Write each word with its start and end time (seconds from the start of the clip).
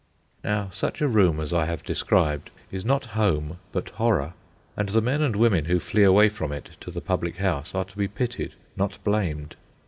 Now 0.43 0.69
such 0.71 0.99
a 1.01 1.07
room 1.07 1.39
as 1.39 1.53
I 1.53 1.65
have 1.65 1.83
described 1.83 2.49
is 2.71 2.83
not 2.83 3.05
home 3.13 3.59
but 3.71 3.89
horror; 3.89 4.33
and 4.75 4.89
the 4.89 4.99
men 4.99 5.21
and 5.21 5.35
women 5.35 5.65
who 5.65 5.79
flee 5.79 6.01
away 6.01 6.27
from 6.27 6.51
it 6.51 6.69
to 6.81 6.89
the 6.89 7.01
public 7.01 7.37
house 7.37 7.75
are 7.75 7.85
to 7.85 7.97
be 7.97 8.07
pitied, 8.07 8.53
not 8.75 8.97
blamed. 9.03 9.55